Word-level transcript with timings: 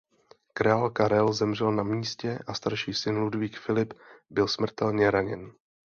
Král 0.53 0.89
Karel 0.89 1.33
zemřel 1.33 1.71
na 1.71 1.83
místě 1.83 2.39
a 2.47 2.53
starší 2.53 2.93
syn 2.93 3.17
Ludvík 3.17 3.57
Filip 3.57 3.93
byl 4.29 4.47
smrtelně 4.47 5.11
raněn. 5.11 5.51